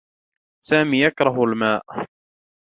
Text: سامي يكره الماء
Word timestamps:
سامي 0.65 1.01
يكره 1.03 1.31
الماء 1.45 1.83